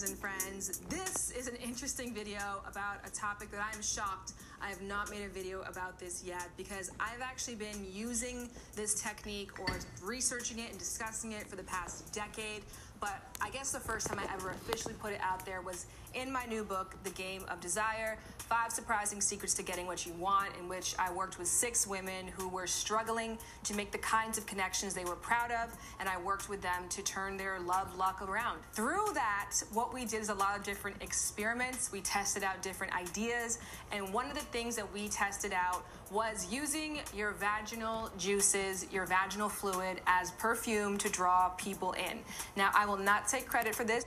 listeners 0.00 0.10
and 0.10 0.20
friends. 0.20 0.78
This 0.88 1.32
is 1.32 1.48
an 1.48 1.56
interesting 1.56 2.14
video 2.14 2.62
about 2.68 2.98
a 3.04 3.10
topic 3.10 3.50
that 3.50 3.60
I'm 3.60 3.82
shocked 3.82 4.34
I 4.60 4.68
have 4.68 4.82
not 4.82 5.10
made 5.10 5.22
a 5.22 5.28
video 5.28 5.62
about 5.62 5.98
this 5.98 6.24
yet 6.24 6.48
because 6.56 6.90
I've 6.98 7.20
actually 7.22 7.54
been 7.54 7.86
using 7.90 8.48
this 8.74 9.00
technique 9.00 9.58
or 9.58 9.68
researching 10.02 10.58
it 10.58 10.70
and 10.70 10.78
discussing 10.78 11.32
it 11.32 11.46
for 11.46 11.56
the 11.56 11.62
past 11.62 12.12
decade. 12.12 12.62
But 13.00 13.20
I 13.40 13.50
guess 13.50 13.70
the 13.70 13.80
first 13.80 14.06
time 14.08 14.18
I 14.18 14.32
ever 14.32 14.50
officially 14.50 14.94
put 14.94 15.12
it 15.12 15.20
out 15.22 15.46
there 15.46 15.60
was 15.60 15.86
in 16.14 16.32
my 16.32 16.44
new 16.46 16.64
book, 16.64 16.96
The 17.04 17.10
Game 17.10 17.44
of 17.48 17.60
Desire 17.60 18.18
Five 18.38 18.72
Surprising 18.72 19.20
Secrets 19.20 19.52
to 19.54 19.62
Getting 19.62 19.86
What 19.86 20.06
You 20.06 20.12
Want, 20.14 20.48
in 20.58 20.68
which 20.68 20.94
I 20.98 21.12
worked 21.12 21.38
with 21.38 21.48
six 21.48 21.86
women 21.86 22.28
who 22.28 22.48
were 22.48 22.66
struggling 22.66 23.38
to 23.64 23.74
make 23.74 23.92
the 23.92 23.98
kinds 23.98 24.38
of 24.38 24.46
connections 24.46 24.94
they 24.94 25.04
were 25.04 25.16
proud 25.16 25.50
of, 25.50 25.76
and 26.00 26.08
I 26.08 26.18
worked 26.18 26.48
with 26.48 26.62
them 26.62 26.88
to 26.88 27.02
turn 27.02 27.36
their 27.36 27.60
love 27.60 27.96
luck 27.98 28.22
around. 28.22 28.58
Through 28.72 29.12
that, 29.14 29.50
what 29.72 29.92
we 29.92 30.06
did 30.06 30.20
is 30.20 30.30
a 30.30 30.34
lot 30.34 30.56
of 30.56 30.64
different 30.64 31.02
experiments. 31.02 31.92
We 31.92 32.00
tested 32.00 32.42
out 32.42 32.62
different 32.62 32.96
ideas, 32.96 33.58
and 33.92 34.12
one 34.14 34.26
of 34.26 34.34
the 34.34 34.40
things 34.40 34.76
that 34.76 34.92
we 34.92 35.08
tested 35.08 35.52
out 35.52 35.84
was 36.10 36.50
using 36.50 37.00
your 37.14 37.32
vaginal 37.32 38.10
juices, 38.18 38.86
your 38.92 39.06
vaginal 39.06 39.48
fluid, 39.48 40.00
as 40.06 40.30
perfume 40.32 40.96
to 40.98 41.08
draw 41.08 41.50
people 41.50 41.92
in. 41.92 42.20
Now, 42.56 42.70
I 42.74 42.86
will 42.86 42.96
not 42.96 43.28
take 43.28 43.46
credit 43.46 43.74
for 43.74 43.84
this. 43.84 44.04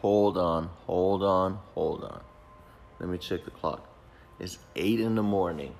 Hold 0.00 0.36
on, 0.38 0.70
hold 0.86 1.22
on, 1.22 1.58
hold 1.74 2.04
on. 2.04 2.20
Let 3.00 3.08
me 3.08 3.18
check 3.18 3.44
the 3.44 3.50
clock. 3.50 3.88
It's 4.38 4.58
8 4.76 5.00
in 5.00 5.14
the 5.14 5.22
morning. 5.22 5.74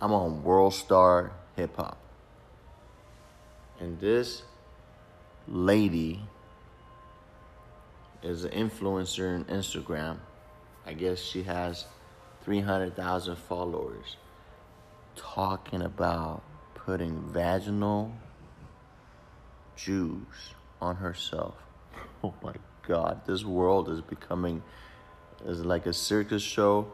I'm 0.00 0.12
on 0.12 0.42
World 0.42 0.74
Star 0.74 1.32
Hip 1.56 1.76
Hop. 1.76 1.98
And 3.80 4.00
this 4.00 4.42
lady 5.48 6.20
is 8.22 8.44
an 8.44 8.50
influencer 8.50 9.34
on 9.36 9.44
Instagram. 9.44 10.18
I 10.86 10.92
guess 10.92 11.20
she 11.20 11.42
has 11.44 11.84
300,000 12.44 13.36
followers 13.36 14.16
talking 15.16 15.82
about 15.82 16.42
putting 16.74 17.20
vaginal 17.28 18.12
juice 19.76 20.54
on 20.80 20.96
herself. 20.96 21.54
Oh 22.24 22.34
my 22.40 22.54
god, 22.86 23.22
this 23.26 23.44
world 23.44 23.88
is 23.88 24.00
becoming 24.00 24.62
is 25.44 25.64
like 25.64 25.86
a 25.86 25.92
circus 25.92 26.40
show 26.40 26.86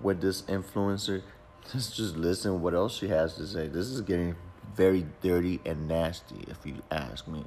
with 0.00 0.20
this 0.20 0.42
influencer. 0.42 1.22
Let's 1.74 1.90
just 1.90 2.16
listen 2.16 2.62
what 2.62 2.74
else 2.74 2.96
she 2.96 3.08
has 3.08 3.34
to 3.34 3.46
say. 3.48 3.66
This 3.66 3.86
is 3.86 4.00
getting 4.00 4.36
very 4.76 5.06
dirty 5.22 5.60
and 5.66 5.88
nasty 5.88 6.44
if 6.46 6.64
you 6.64 6.82
ask 6.90 7.26
me. 7.26 7.44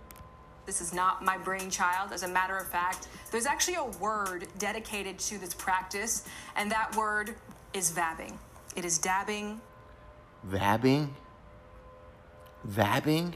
This 0.65 0.79
is 0.79 0.93
not 0.93 1.23
my 1.23 1.37
brainchild. 1.37 2.11
As 2.13 2.23
a 2.23 2.27
matter 2.27 2.57
of 2.57 2.67
fact, 2.67 3.07
there's 3.31 3.45
actually 3.45 3.75
a 3.75 3.85
word 3.99 4.47
dedicated 4.57 5.19
to 5.19 5.37
this 5.37 5.53
practice, 5.53 6.25
and 6.55 6.71
that 6.71 6.95
word 6.95 7.35
is 7.73 7.91
vabbing. 7.91 8.33
It 8.75 8.85
is 8.85 8.97
dabbing. 8.97 9.59
Vabbing? 10.49 11.09
Vabbing? 12.67 13.33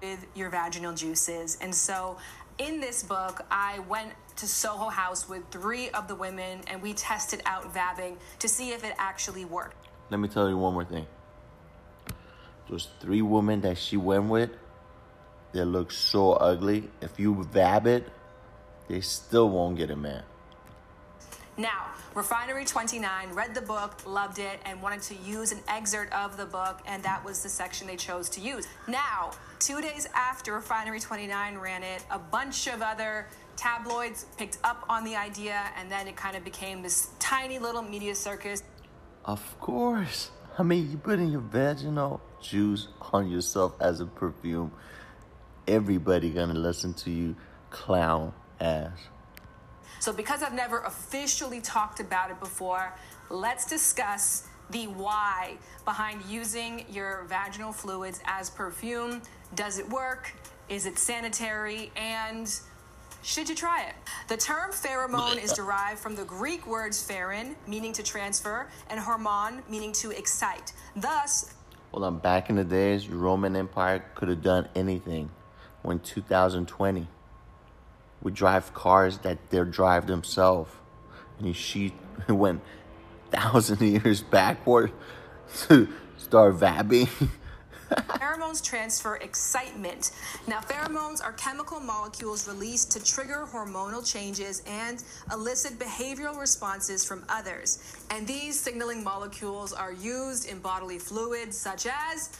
With 0.00 0.26
your 0.34 0.50
vaginal 0.50 0.92
juices. 0.94 1.58
And 1.60 1.74
so 1.74 2.18
in 2.58 2.80
this 2.80 3.02
book, 3.02 3.44
I 3.50 3.78
went 3.80 4.12
to 4.36 4.46
Soho 4.46 4.88
House 4.88 5.28
with 5.28 5.42
three 5.50 5.90
of 5.90 6.06
the 6.06 6.14
women 6.14 6.60
and 6.66 6.80
we 6.82 6.92
tested 6.92 7.42
out 7.46 7.72
vabbing 7.74 8.16
to 8.38 8.48
see 8.48 8.70
if 8.70 8.84
it 8.84 8.94
actually 8.98 9.44
worked. 9.44 9.88
Let 10.10 10.20
me 10.20 10.28
tell 10.28 10.48
you 10.48 10.56
one 10.56 10.74
more 10.74 10.84
thing. 10.84 11.06
Those 12.68 12.88
three 13.00 13.22
women 13.22 13.62
that 13.62 13.78
she 13.78 13.96
went 13.96 14.24
with, 14.24 14.50
they 15.52 15.64
look 15.64 15.90
so 15.90 16.32
ugly. 16.32 16.90
If 17.00 17.18
you 17.18 17.42
vab 17.44 17.86
it, 17.86 18.06
they 18.88 19.00
still 19.00 19.48
won't 19.48 19.76
get 19.76 19.90
a 19.90 19.96
man. 19.96 20.22
Now, 21.56 21.86
Refinery 22.14 22.64
29 22.64 23.32
read 23.32 23.54
the 23.54 23.62
book, 23.62 24.06
loved 24.06 24.38
it, 24.38 24.60
and 24.64 24.80
wanted 24.80 25.02
to 25.02 25.14
use 25.16 25.50
an 25.50 25.60
excerpt 25.66 26.12
of 26.12 26.36
the 26.36 26.46
book, 26.46 26.80
and 26.86 27.02
that 27.02 27.24
was 27.24 27.42
the 27.42 27.48
section 27.48 27.86
they 27.86 27.96
chose 27.96 28.28
to 28.30 28.40
use. 28.40 28.66
Now, 28.86 29.32
two 29.58 29.80
days 29.80 30.08
after 30.14 30.52
Refinery 30.52 31.00
29 31.00 31.58
ran 31.58 31.82
it, 31.82 32.04
a 32.10 32.18
bunch 32.18 32.68
of 32.68 32.80
other 32.82 33.26
tabloids 33.56 34.26
picked 34.36 34.58
up 34.62 34.84
on 34.88 35.04
the 35.04 35.16
idea, 35.16 35.64
and 35.76 35.90
then 35.90 36.06
it 36.06 36.16
kind 36.16 36.36
of 36.36 36.44
became 36.44 36.82
this 36.82 37.08
tiny 37.18 37.58
little 37.58 37.82
media 37.82 38.14
circus. 38.14 38.62
Of 39.24 39.58
course. 39.58 40.30
I 40.58 40.62
mean, 40.62 40.90
you 40.90 40.96
put 40.96 41.18
in 41.18 41.30
your 41.30 41.40
vaginal 41.40 42.20
juice 42.40 42.88
on 43.12 43.30
yourself 43.30 43.74
as 43.80 44.00
a 44.00 44.06
perfume. 44.06 44.72
Everybody 45.66 46.30
gonna 46.30 46.54
listen 46.54 46.94
to 46.94 47.10
you, 47.10 47.36
clown 47.70 48.32
ass. 48.60 48.98
So, 50.00 50.12
because 50.12 50.42
I've 50.42 50.54
never 50.54 50.80
officially 50.80 51.60
talked 51.60 52.00
about 52.00 52.30
it 52.30 52.38
before, 52.40 52.94
let's 53.30 53.66
discuss 53.66 54.46
the 54.70 54.86
why 54.86 55.56
behind 55.84 56.22
using 56.28 56.84
your 56.90 57.24
vaginal 57.28 57.72
fluids 57.72 58.20
as 58.26 58.50
perfume. 58.50 59.22
Does 59.54 59.78
it 59.78 59.88
work? 59.88 60.32
Is 60.68 60.86
it 60.86 60.98
sanitary? 60.98 61.90
And 61.96 62.48
should 63.22 63.48
you 63.48 63.54
try 63.54 63.82
it? 63.82 63.94
The 64.28 64.36
term 64.36 64.70
pheromone 64.70 65.42
is 65.42 65.52
derived 65.52 65.98
from 65.98 66.14
the 66.14 66.24
Greek 66.24 66.66
words 66.66 67.06
pheron, 67.06 67.54
meaning 67.66 67.92
to 67.94 68.02
transfer, 68.02 68.68
and 68.90 69.00
hormone, 69.00 69.62
meaning 69.68 69.92
to 69.94 70.10
excite. 70.10 70.72
Thus, 70.94 71.54
well, 71.92 72.04
on 72.04 72.18
back 72.18 72.50
in 72.50 72.56
the 72.56 72.64
days, 72.64 73.08
Roman 73.08 73.56
Empire 73.56 74.04
could 74.14 74.28
have 74.28 74.42
done 74.42 74.68
anything. 74.74 75.30
When 75.82 76.00
2020, 76.00 77.06
we 78.22 78.32
drive 78.32 78.74
cars 78.74 79.18
that 79.18 79.38
they 79.50 79.62
drive 79.64 80.06
themselves, 80.06 80.70
and 81.38 81.54
she 81.56 81.94
went 82.28 82.62
thousand 83.30 83.80
years 84.04 84.22
backward 84.22 84.92
to 85.68 85.88
start 86.16 86.56
vabbing. 86.56 87.08
pheromones 87.88 88.62
transfer 88.62 89.16
excitement. 89.16 90.10
Now, 90.46 90.60
pheromones 90.60 91.22
are 91.22 91.32
chemical 91.32 91.80
molecules 91.80 92.46
released 92.48 92.90
to 92.92 93.04
trigger 93.04 93.46
hormonal 93.50 94.04
changes 94.04 94.62
and 94.66 95.02
elicit 95.32 95.78
behavioral 95.78 96.38
responses 96.38 97.04
from 97.04 97.24
others. 97.28 97.96
And 98.10 98.26
these 98.26 98.58
signaling 98.58 99.02
molecules 99.02 99.72
are 99.72 99.92
used 99.92 100.48
in 100.48 100.58
bodily 100.58 100.98
fluids 100.98 101.56
such 101.56 101.86
as 101.86 102.30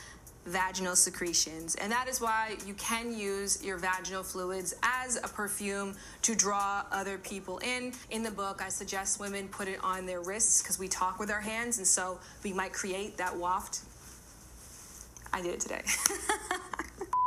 vaginal 0.46 0.96
secretions. 0.96 1.74
And 1.76 1.92
that 1.92 2.08
is 2.08 2.20
why 2.20 2.56
you 2.66 2.74
can 2.74 3.16
use 3.16 3.62
your 3.62 3.76
vaginal 3.76 4.22
fluids 4.22 4.74
as 4.82 5.16
a 5.16 5.28
perfume 5.28 5.94
to 6.22 6.34
draw 6.34 6.84
other 6.90 7.18
people 7.18 7.58
in. 7.58 7.92
In 8.10 8.22
the 8.22 8.30
book, 8.30 8.62
I 8.62 8.68
suggest 8.68 9.20
women 9.20 9.48
put 9.48 9.68
it 9.68 9.78
on 9.84 10.06
their 10.06 10.20
wrists 10.20 10.62
because 10.62 10.78
we 10.78 10.88
talk 10.88 11.18
with 11.18 11.30
our 11.30 11.40
hands, 11.40 11.78
and 11.78 11.86
so 11.86 12.18
we 12.42 12.52
might 12.52 12.72
create 12.72 13.16
that 13.18 13.36
waft. 13.36 13.80
I 15.32 15.42
did 15.42 15.54
it 15.54 15.60
today. 15.60 15.82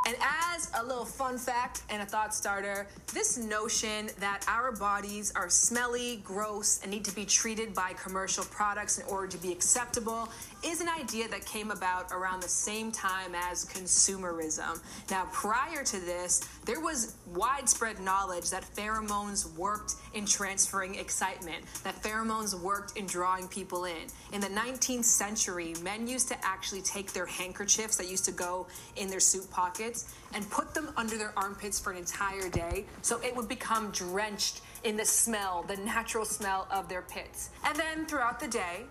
And 0.04 0.16
as 0.20 0.68
a 0.74 0.82
little 0.82 1.04
fun 1.04 1.38
fact 1.38 1.82
and 1.88 2.02
a 2.02 2.04
thought 2.04 2.34
starter, 2.34 2.88
this 3.14 3.38
notion 3.38 4.10
that 4.18 4.44
our 4.48 4.72
bodies 4.72 5.32
are 5.36 5.48
smelly, 5.48 6.20
gross, 6.24 6.80
and 6.82 6.90
need 6.90 7.04
to 7.04 7.14
be 7.14 7.24
treated 7.24 7.72
by 7.72 7.92
commercial 7.92 8.44
products 8.44 8.98
in 8.98 9.06
order 9.06 9.28
to 9.28 9.38
be 9.38 9.52
acceptable 9.52 10.28
is 10.64 10.80
an 10.80 10.88
idea 10.88 11.28
that 11.28 11.44
came 11.46 11.70
about 11.70 12.10
around 12.10 12.42
the 12.42 12.48
same 12.48 12.90
time 12.90 13.34
as 13.34 13.64
consumerism. 13.66 14.80
Now, 15.10 15.28
prior 15.32 15.84
to 15.84 16.00
this, 16.00 16.48
there 16.64 16.80
was 16.80 17.14
widespread 17.32 18.00
knowledge 18.00 18.50
that 18.50 18.64
pheromones 18.74 19.52
worked 19.56 19.94
in 20.14 20.26
transferring 20.26 20.96
excitement, 20.96 21.64
that 21.84 22.00
pheromones 22.02 22.58
worked 22.60 22.96
in 22.96 23.06
drawing 23.06 23.46
people 23.48 23.84
in. 23.84 24.08
In 24.32 24.40
the 24.40 24.48
19th 24.48 25.04
century, 25.04 25.74
men 25.82 26.06
used 26.06 26.28
to 26.28 26.36
actually 26.44 26.82
take 26.82 27.12
their 27.12 27.26
handkerchiefs 27.26 27.96
that 27.96 28.08
used 28.08 28.24
to 28.24 28.32
go 28.32 28.66
in 28.96 29.08
their 29.08 29.20
suit 29.20 29.48
pockets 29.50 29.91
and 30.34 30.48
put 30.50 30.74
them 30.74 30.90
under 30.96 31.16
their 31.16 31.32
armpits 31.36 31.78
for 31.78 31.92
an 31.92 31.98
entire 31.98 32.48
day 32.48 32.84
so 33.02 33.20
it 33.20 33.34
would 33.36 33.48
become 33.48 33.90
drenched 33.90 34.60
in 34.84 34.96
the 34.96 35.04
smell, 35.04 35.62
the 35.62 35.76
natural 35.76 36.24
smell 36.24 36.66
of 36.70 36.88
their 36.88 37.02
pits. 37.02 37.50
And 37.64 37.76
then 37.78 38.06
throughout 38.06 38.40
the 38.40 38.48
day, 38.48 38.84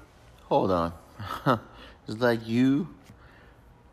hold 0.44 0.72
on. 0.72 0.94
it's 2.08 2.20
like 2.20 2.48
you 2.48 2.88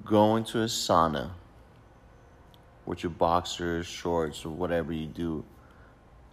going 0.05 0.44
to 0.44 0.60
a 0.60 0.66
sauna 0.66 1.31
with 2.87 3.02
your 3.02 3.11
boxers, 3.11 3.87
shorts, 3.87 4.44
or 4.44 4.50
whatever 4.50 4.93
you 4.93 5.06
do, 5.06 5.44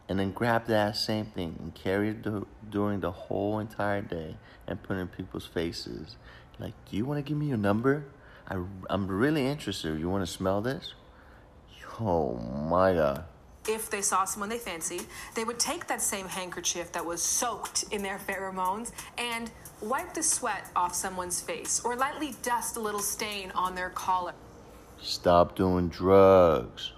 and 0.08 0.20
then 0.20 0.32
grab 0.32 0.68
that 0.68 0.96
same 0.96 1.26
thing 1.26 1.56
and 1.60 1.76
carry 1.76 2.10
it 2.10 2.26
during 2.70 3.00
the 3.02 3.12
whole 3.12 3.60
entire 3.60 4.02
day 4.02 4.38
and 4.68 4.82
put 4.82 4.98
it 4.98 5.02
in 5.02 5.08
people's 5.08 5.46
faces. 5.46 6.16
Like, 6.60 6.74
do 6.90 6.96
you 6.96 7.06
want 7.06 7.24
to 7.24 7.28
give 7.28 7.38
me 7.38 7.48
your 7.48 7.58
number? 7.58 8.06
I, 8.48 8.62
I'm 8.90 9.08
really 9.08 9.46
interested. 9.46 10.00
You 10.00 10.10
want 10.10 10.26
to 10.26 10.32
smell 10.32 10.62
this? 10.62 10.94
Oh 12.00 12.36
my 12.36 12.94
god 12.94 13.26
if 13.68 13.90
they 13.90 14.02
saw 14.02 14.26
someone 14.26 14.50
they 14.50 14.58
fancied, 14.58 15.06
they 15.34 15.44
would 15.44 15.60
take 15.60 15.88
that 15.88 16.02
same 16.02 16.28
handkerchief 16.28 16.92
that 16.92 17.06
was 17.06 17.22
soaked 17.22 17.86
in 17.92 18.02
their 18.02 18.18
pheromones 18.18 18.92
and 19.18 19.52
wipe 19.82 20.14
the 20.14 20.24
sweat 20.24 20.70
off 20.76 20.94
someone's 20.94 21.42
face 21.42 21.82
or 21.84 21.96
lightly 21.96 22.36
dust 22.44 22.78
a 22.78 22.80
little 22.80 23.00
stain 23.00 23.52
on 23.52 23.76
their 23.76 23.90
collar. 23.90 24.34
Stop 25.02 25.56
doing 25.56 25.90
drugs. 25.90 26.94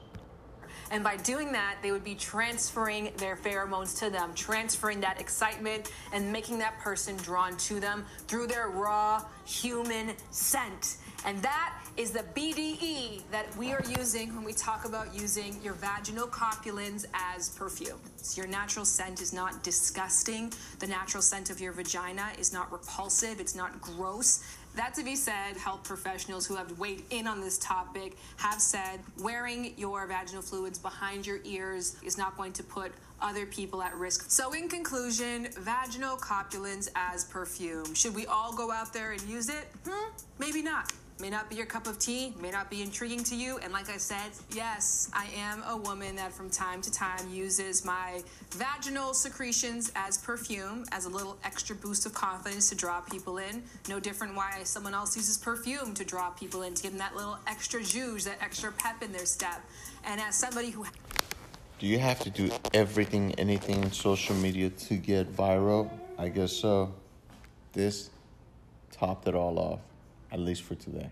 And 0.89 1.03
by 1.03 1.17
doing 1.17 1.51
that, 1.51 1.77
they 1.81 1.91
would 1.91 2.05
be 2.05 2.15
transferring 2.15 3.11
their 3.17 3.35
pheromones 3.35 3.97
to 3.99 4.09
them, 4.09 4.33
transferring 4.33 5.01
that 5.01 5.19
excitement 5.19 5.91
and 6.13 6.31
making 6.31 6.59
that 6.59 6.79
person 6.79 7.17
drawn 7.17 7.57
to 7.57 7.81
them 7.81 8.05
through 8.27 8.47
their 8.47 8.69
raw 8.69 9.21
human 9.45 10.13
scent. 10.31 10.97
And 11.27 11.41
that 11.41 11.74
is 11.97 12.12
the 12.12 12.24
BDE 12.33 13.21
that 13.31 13.53
we 13.57 13.74
are 13.74 13.83
using 14.00 14.33
when 14.33 14.45
we 14.45 14.53
talk 14.53 14.85
about 14.85 15.13
using 15.13 15.62
your 15.62 15.74
vaginal 15.74 16.25
copulins 16.25 17.06
as 17.13 17.50
perfume. 17.50 18.00
So 18.15 18.41
your 18.41 18.50
natural 18.50 18.85
scent 18.85 19.21
is 19.21 19.33
not 19.33 19.62
disgusting. 19.62 20.53
The 20.79 20.88
natural 20.88 21.21
scent 21.21 21.50
of 21.50 21.59
your 21.59 21.74
vagina 21.74 22.29
is 22.39 22.53
not 22.53 22.71
repulsive. 22.71 23.41
It's 23.41 23.56
not 23.56 23.81
gross. 23.81 24.41
That 24.77 24.94
to 24.94 25.03
be 25.03 25.18
said, 25.18 25.57
health 25.57 25.83
professionals 25.83 26.47
who 26.47 26.56
have 26.56 26.79
weighed 26.79 27.03
in 27.09 27.27
on 27.27 27.41
this 27.41 27.57
topic 27.57 28.15
have 28.38 28.62
said 28.62 29.01
wearing 29.19 29.73
your 29.75 30.07
vaginal 30.07 30.41
fluids 30.41 30.80
behind 30.80 31.27
your 31.27 31.39
ears 31.44 31.97
is 32.06 32.18
not 32.18 32.38
going 32.38 32.53
to 32.53 32.63
put 32.63 32.94
other 33.19 33.45
people 33.45 33.81
at 33.81 33.94
risk. 33.95 34.31
So, 34.31 34.53
in 34.53 34.69
conclusion, 34.69 35.50
vaginal 35.57 36.15
copulins 36.15 36.89
as 36.95 37.25
perfume. 37.25 37.94
Should 37.95 38.15
we 38.15 38.27
all 38.27 38.56
go 38.56 38.71
out 38.71 38.94
there 38.94 39.12
and 39.12 39.21
use 39.23 39.50
it? 39.50 39.68
Hmm, 39.85 40.12
maybe 40.39 40.62
not 40.62 40.94
may 41.19 41.30
not 41.30 41.50
be 41.50 41.56
your 41.56 41.66
cup 41.66 41.88
of 41.88 41.98
tea, 41.98 42.34
may 42.40 42.52
not 42.52 42.69
be 42.69 42.81
intriguing 42.81 43.24
to 43.24 43.36
you. 43.36 43.58
And 43.64 43.74
like 43.74 43.90
I 43.90 43.98
said, 43.98 44.31
yes, 44.54 45.10
I 45.14 45.28
am 45.36 45.64
a 45.68 45.75
woman 45.75 46.16
that 46.16 46.31
from 46.31 46.50
time 46.50 46.81
to 46.81 46.92
time 46.92 47.28
uses 47.31 47.84
my 47.84 48.22
vaginal 48.52 49.14
secretions 49.14 49.92
as 49.96 50.18
perfume, 50.18 50.86
as 50.92 51.06
a 51.06 51.10
little 51.10 51.38
extra 51.44 51.75
boost 51.75 52.06
of 52.06 52.14
confidence 52.14 52.69
to 52.69 52.75
draw 52.75 53.02
people 53.02 53.40
in. 53.40 53.64
No 53.90 54.00
different 54.00 54.36
why 54.36 54.62
someone 54.64 54.94
else 54.94 55.16
uses 55.16 55.38
perfume 55.38 55.94
to 55.96 56.06
draw 56.06 56.30
people 56.30 56.62
in, 56.62 56.74
to 56.75 56.84
give 56.84 56.92
them 56.92 57.00
that 57.00 57.16
little 57.16 57.38
extra 57.48 57.81
juice, 57.81 58.25
that 58.25 58.38
extra 58.42 58.72
pep 58.72 59.02
in 59.02 59.12
their 59.12 59.25
step. 59.25 59.62
And 60.04 60.22
as 60.22 60.36
somebody 60.36 60.69
who 60.69 60.86
do 61.80 61.86
you 61.86 62.00
have 62.00 62.19
to 62.22 62.31
do 62.31 62.50
everything, 62.74 63.36
anything 63.36 63.84
in 63.84 63.92
social 63.92 64.36
media 64.36 64.72
to 64.72 64.96
get 64.96 65.31
viral? 65.36 65.92
I 66.18 66.30
guess 66.30 66.52
so. 66.52 66.92
This 67.74 68.10
topped 68.92 69.28
it 69.28 69.36
all 69.36 69.60
off 69.60 69.80
at 70.31 70.39
least 70.39 70.63
for 70.63 70.75
today. 70.75 71.09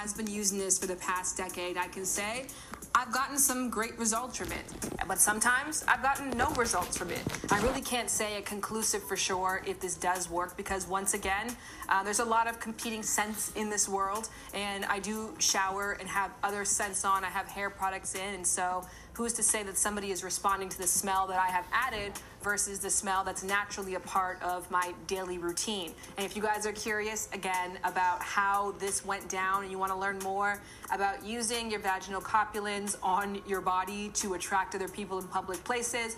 I've 0.00 0.16
been 0.16 0.28
using 0.28 0.58
this 0.58 0.78
for 0.78 0.86
the 0.86 0.94
past 0.94 1.36
decade. 1.36 1.76
I 1.76 1.88
can 1.88 2.04
say 2.04 2.46
I've 2.94 3.12
gotten 3.12 3.36
some 3.36 3.68
great 3.68 3.98
results 3.98 4.36
from 4.38 4.52
it, 4.52 4.64
but 5.08 5.18
sometimes 5.18 5.84
I've 5.88 6.04
gotten 6.04 6.30
no 6.30 6.50
results 6.50 6.96
from 6.96 7.10
it. 7.10 7.20
I 7.50 7.60
really 7.62 7.80
can't 7.80 8.08
say 8.08 8.36
a 8.36 8.42
conclusive 8.42 9.02
for 9.02 9.16
sure 9.16 9.60
if 9.66 9.80
this 9.80 9.96
does 9.96 10.30
work 10.30 10.56
because 10.56 10.86
once 10.86 11.14
again, 11.14 11.56
uh, 11.88 12.04
there's 12.04 12.20
a 12.20 12.24
lot 12.24 12.48
of 12.48 12.60
competing 12.60 13.02
scents 13.02 13.50
in 13.56 13.70
this 13.70 13.88
world, 13.88 14.28
and 14.54 14.84
I 14.84 15.00
do 15.00 15.34
shower 15.40 15.96
and 15.98 16.08
have 16.08 16.30
other 16.44 16.64
scents 16.64 17.04
on. 17.04 17.24
I 17.24 17.28
have 17.28 17.48
hair 17.48 17.68
products 17.68 18.14
in, 18.14 18.34
and 18.34 18.46
so 18.46 18.86
who's 19.18 19.32
to 19.32 19.42
say 19.42 19.64
that 19.64 19.76
somebody 19.76 20.12
is 20.12 20.22
responding 20.22 20.68
to 20.68 20.78
the 20.78 20.86
smell 20.86 21.26
that 21.26 21.40
I 21.40 21.48
have 21.48 21.64
added 21.72 22.12
versus 22.40 22.78
the 22.78 22.88
smell 22.88 23.24
that's 23.24 23.42
naturally 23.42 23.96
a 23.96 24.00
part 24.00 24.40
of 24.44 24.70
my 24.70 24.94
daily 25.08 25.38
routine. 25.38 25.92
And 26.16 26.24
if 26.24 26.36
you 26.36 26.42
guys 26.42 26.64
are 26.66 26.72
curious 26.72 27.28
again 27.32 27.80
about 27.82 28.22
how 28.22 28.76
this 28.78 29.04
went 29.04 29.28
down 29.28 29.64
and 29.64 29.72
you 29.72 29.78
want 29.78 29.90
to 29.90 29.98
learn 29.98 30.20
more 30.20 30.62
about 30.92 31.26
using 31.26 31.68
your 31.68 31.80
vaginal 31.80 32.20
copulins 32.20 32.96
on 33.02 33.42
your 33.44 33.60
body 33.60 34.10
to 34.14 34.34
attract 34.34 34.76
other 34.76 34.86
people 34.86 35.18
in 35.18 35.26
public 35.26 35.64
places. 35.64 36.16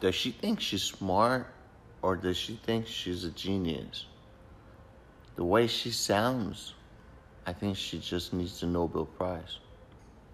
Does 0.00 0.16
she 0.16 0.32
think 0.32 0.58
she's 0.58 0.82
smart 0.82 1.46
or 2.02 2.16
does 2.16 2.36
she 2.36 2.58
think 2.66 2.88
she's 2.88 3.22
a 3.22 3.30
genius? 3.30 4.06
The 5.36 5.44
way 5.44 5.68
she 5.68 5.92
sounds, 5.92 6.74
I 7.46 7.52
think 7.52 7.76
she 7.76 8.00
just 8.00 8.32
needs 8.32 8.58
the 8.58 8.66
Nobel 8.66 9.04
Prize. 9.04 9.58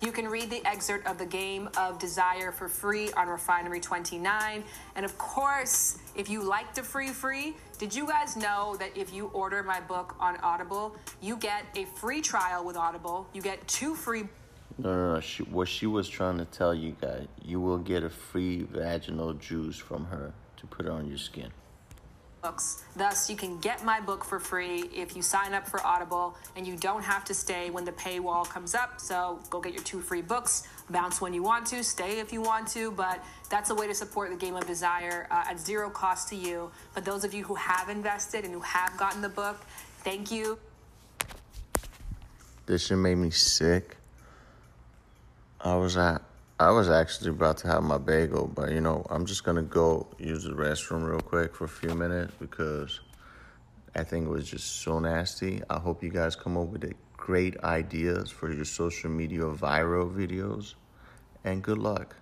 You 0.04 0.12
can 0.12 0.28
read 0.28 0.50
the 0.50 0.62
excerpt 0.66 1.06
of 1.06 1.16
the 1.16 1.24
Game 1.24 1.70
of 1.78 1.98
Desire 1.98 2.52
for 2.52 2.68
free 2.68 3.10
on 3.12 3.26
Refinery 3.26 3.80
29. 3.80 4.62
And 4.96 5.04
of 5.04 5.16
course, 5.16 5.96
if 6.14 6.28
you 6.28 6.42
like 6.42 6.74
to 6.74 6.82
free 6.82 7.08
free, 7.08 7.56
did 7.78 7.94
you 7.94 8.06
guys 8.06 8.36
know 8.36 8.76
that 8.80 8.94
if 8.94 9.14
you 9.14 9.28
order 9.28 9.62
my 9.62 9.80
book 9.80 10.14
on 10.20 10.36
Audible, 10.42 10.94
you 11.22 11.38
get 11.38 11.64
a 11.74 11.86
free 11.86 12.20
trial 12.20 12.66
with 12.66 12.76
Audible? 12.76 13.26
You 13.32 13.40
get 13.40 13.66
two 13.66 13.94
free. 13.94 14.24
No, 14.76 14.94
no, 14.94 15.14
no. 15.14 15.20
She, 15.20 15.42
what 15.44 15.68
she 15.68 15.86
was 15.86 16.06
trying 16.06 16.36
to 16.36 16.44
tell 16.44 16.74
you 16.74 16.94
guys, 17.00 17.26
you 17.42 17.58
will 17.58 17.78
get 17.78 18.02
a 18.02 18.10
free 18.10 18.64
vaginal 18.64 19.32
juice 19.32 19.78
from 19.78 20.04
her 20.06 20.34
to 20.58 20.66
put 20.66 20.86
on 20.86 21.08
your 21.08 21.16
skin 21.16 21.50
books. 22.44 22.84
Thus, 22.94 23.30
you 23.30 23.36
can 23.36 23.58
get 23.58 23.84
my 23.84 24.00
book 24.00 24.22
for 24.22 24.38
free 24.38 24.90
if 24.94 25.16
you 25.16 25.22
sign 25.22 25.54
up 25.54 25.66
for 25.66 25.84
Audible, 25.84 26.36
and 26.56 26.66
you 26.66 26.76
don't 26.76 27.02
have 27.02 27.24
to 27.24 27.34
stay 27.34 27.70
when 27.70 27.86
the 27.86 27.92
paywall 27.92 28.46
comes 28.46 28.74
up. 28.74 29.00
So 29.00 29.40
go 29.48 29.60
get 29.60 29.72
your 29.72 29.82
two 29.82 30.02
free 30.02 30.20
books, 30.20 30.68
bounce 30.90 31.22
when 31.22 31.32
you 31.32 31.42
want 31.42 31.66
to, 31.68 31.82
stay 31.82 32.20
if 32.20 32.34
you 32.34 32.42
want 32.42 32.68
to, 32.68 32.90
but 32.90 33.24
that's 33.48 33.70
a 33.70 33.74
way 33.74 33.86
to 33.86 33.94
support 33.94 34.30
the 34.30 34.36
Game 34.36 34.56
of 34.56 34.66
Desire 34.66 35.26
uh, 35.30 35.44
at 35.48 35.58
zero 35.58 35.88
cost 35.88 36.28
to 36.28 36.36
you. 36.36 36.70
But 36.94 37.06
those 37.06 37.24
of 37.24 37.32
you 37.32 37.44
who 37.44 37.54
have 37.54 37.88
invested 37.88 38.44
and 38.44 38.52
who 38.52 38.60
have 38.60 38.94
gotten 38.98 39.22
the 39.22 39.30
book, 39.30 39.58
thank 40.00 40.30
you. 40.30 40.58
This 42.66 42.86
shit 42.86 42.98
made 42.98 43.16
me 43.16 43.30
sick. 43.30 43.96
I 45.62 45.76
was 45.76 45.96
at 45.96 46.20
I 46.60 46.70
was 46.70 46.88
actually 46.88 47.30
about 47.30 47.56
to 47.58 47.68
have 47.68 47.82
my 47.82 47.98
bagel, 47.98 48.46
but 48.46 48.70
you 48.70 48.80
know, 48.80 49.04
I'm 49.10 49.26
just 49.26 49.42
gonna 49.42 49.62
go 49.62 50.06
use 50.18 50.44
the 50.44 50.50
restroom 50.50 51.04
real 51.04 51.18
quick 51.18 51.52
for 51.52 51.64
a 51.64 51.68
few 51.68 51.92
minutes 51.96 52.32
because 52.38 53.00
I 53.96 54.04
think 54.04 54.26
it 54.26 54.30
was 54.30 54.48
just 54.48 54.82
so 54.82 55.00
nasty. 55.00 55.62
I 55.68 55.80
hope 55.80 56.00
you 56.04 56.10
guys 56.10 56.36
come 56.36 56.56
up 56.56 56.68
with 56.68 56.92
great 57.16 57.56
ideas 57.64 58.30
for 58.30 58.52
your 58.52 58.64
social 58.64 59.10
media 59.10 59.42
viral 59.42 60.08
videos, 60.08 60.74
and 61.42 61.60
good 61.60 61.78
luck. 61.78 62.14